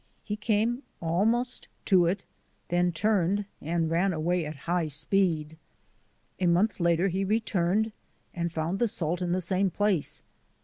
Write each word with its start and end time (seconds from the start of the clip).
He 0.23 0.35
came 0.35 0.81
almost 0.99 1.67
to 1.85 2.07
it, 2.07 2.23
then 2.69 2.91
turned 2.91 3.45
and 3.61 3.91
ran 3.91 4.13
away 4.13 4.47
at 4.47 4.55
high 4.65 4.87
speed. 4.87 5.57
A 6.39 6.47
month 6.47 6.79
later 6.79 7.07
he 7.09 7.23
returned 7.23 7.91
and 8.33 8.51
found 8.51 8.79
the 8.79 8.87
salt 8.87 9.21
in 9.21 9.31
the 9.31 9.41
same 9.41 9.69
place. 9.69 10.23